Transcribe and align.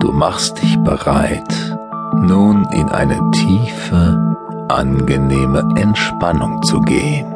Du 0.00 0.12
machst 0.12 0.60
dich 0.62 0.78
bereit, 0.82 1.76
nun 2.14 2.66
in 2.72 2.88
eine 2.88 3.18
tiefe, 3.30 4.36
angenehme 4.68 5.64
Entspannung 5.76 6.62
zu 6.62 6.80
gehen. 6.80 7.26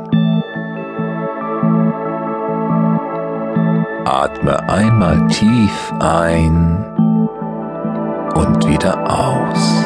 Atme 4.04 4.68
einmal 4.68 5.26
tief 5.28 5.92
ein 6.00 6.84
und 8.34 8.68
wieder 8.68 8.98
aus. 9.06 9.84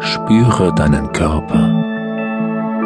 Spüre 0.00 0.72
deinen 0.74 1.12
Körper, 1.12 1.91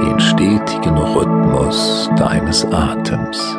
den 0.01 0.21
stetigen 0.21 0.97
Rhythmus 0.97 2.11
deines 2.17 2.65
Atems. 2.73 3.59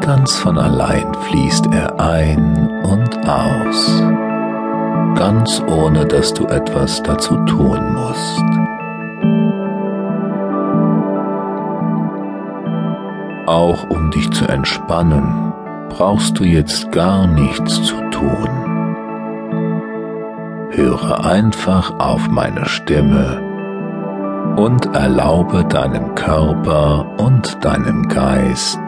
Ganz 0.00 0.36
von 0.36 0.58
allein 0.58 1.12
fließt 1.14 1.66
er 1.72 1.98
ein 1.98 2.68
und 2.82 3.28
aus, 3.28 4.02
ganz 5.14 5.62
ohne 5.66 6.04
dass 6.06 6.34
du 6.34 6.46
etwas 6.46 7.02
dazu 7.02 7.36
tun 7.44 7.94
musst. 7.94 8.44
Auch 13.46 13.88
um 13.90 14.10
dich 14.10 14.30
zu 14.30 14.46
entspannen, 14.46 15.52
brauchst 15.90 16.38
du 16.38 16.44
jetzt 16.44 16.90
gar 16.92 17.26
nichts 17.26 17.82
zu 17.82 17.96
tun. 18.10 18.73
Höre 20.76 21.24
einfach 21.24 22.00
auf 22.00 22.28
meine 22.28 22.66
Stimme 22.66 23.40
und 24.56 24.92
erlaube 24.92 25.64
deinem 25.64 26.16
Körper 26.16 27.06
und 27.16 27.64
deinem 27.64 28.08
Geist 28.08 28.80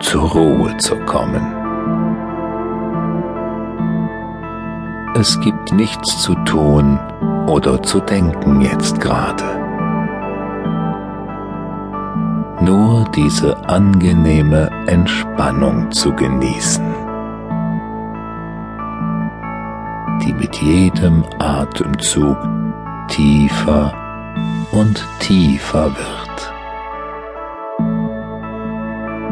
zur 0.00 0.22
Ruhe 0.22 0.76
zu 0.78 0.96
kommen. 1.06 1.54
Es 5.14 5.40
gibt 5.40 5.72
nichts 5.72 6.20
zu 6.20 6.34
tun 6.44 6.98
oder 7.46 7.80
zu 7.80 8.00
denken 8.00 8.60
jetzt 8.60 9.00
gerade. 9.00 9.44
Nur 12.60 13.04
diese 13.14 13.68
angenehme 13.68 14.68
Entspannung 14.88 15.92
zu 15.92 16.12
genießen, 16.12 16.89
die 20.24 20.32
mit 20.32 20.56
jedem 20.56 21.24
Atemzug 21.38 22.36
tiefer 23.08 23.92
und 24.72 25.04
tiefer 25.20 25.86
wird 25.86 26.30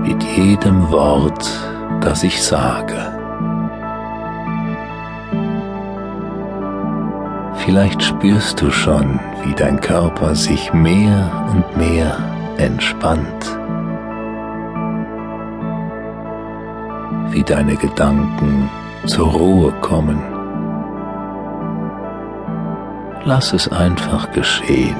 mit 0.08 0.22
jedem 0.36 0.90
Wort, 0.90 1.46
das 2.00 2.22
ich 2.22 2.42
sage. 2.42 2.96
Vielleicht 7.56 8.02
spürst 8.02 8.60
du 8.62 8.70
schon, 8.70 9.20
wie 9.44 9.54
dein 9.54 9.80
Körper 9.80 10.34
sich 10.34 10.72
mehr 10.72 11.30
und 11.52 11.76
mehr 11.76 12.16
entspannt, 12.56 13.58
wie 17.30 17.42
deine 17.42 17.76
Gedanken 17.76 18.70
zur 19.04 19.28
Ruhe 19.28 19.72
kommen. 19.82 20.37
Lass 23.28 23.52
es 23.52 23.68
einfach 23.68 24.32
geschehen 24.32 24.96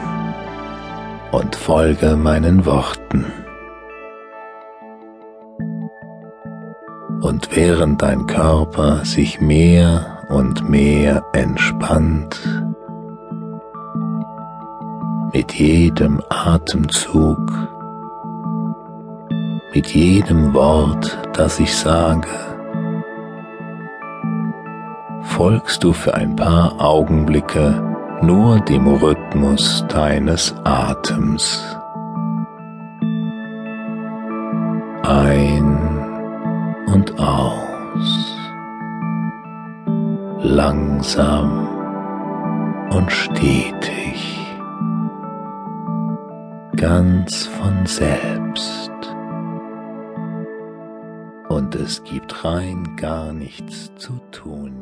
und 1.33 1.57
folge 1.57 2.15
meinen 2.15 2.67
Worten. 2.67 3.25
Und 7.23 7.57
während 7.57 8.03
dein 8.03 8.27
Körper 8.27 9.03
sich 9.07 9.41
mehr 9.41 10.27
und 10.29 10.69
mehr 10.69 11.23
entspannt, 11.33 12.39
mit 15.33 15.55
jedem 15.55 16.21
Atemzug, 16.29 17.39
mit 19.73 19.87
jedem 19.95 20.53
Wort, 20.53 21.17
das 21.33 21.59
ich 21.59 21.75
sage, 21.75 22.29
folgst 25.23 25.83
du 25.83 25.95
für 25.95 26.13
ein 26.13 26.37
paar 26.37 26.79
Augenblicke 26.79 27.88
nur 28.23 28.61
dem 28.61 28.87
Rhythmus 28.87 29.85
deines 29.89 30.55
Atems. 30.65 31.65
Ein 35.03 36.85
und 36.93 37.19
aus, 37.19 38.37
langsam 40.43 41.69
und 42.91 43.11
stetig, 43.11 44.39
ganz 46.77 47.47
von 47.47 47.87
selbst. 47.87 48.91
Und 51.49 51.75
es 51.75 52.03
gibt 52.05 52.45
rein 52.45 52.97
gar 52.97 53.33
nichts 53.33 53.95
zu 53.97 54.13
tun. 54.31 54.79